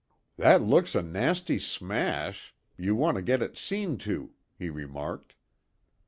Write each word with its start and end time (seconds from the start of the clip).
"That 0.35 0.63
looks 0.63 0.95
a 0.95 1.03
nasty 1.03 1.59
smash; 1.59 2.55
you 2.75 2.95
want 2.95 3.17
to 3.17 3.21
get 3.21 3.43
it 3.43 3.55
seen 3.55 3.99
to," 3.99 4.31
he 4.57 4.67
remarked. 4.71 5.35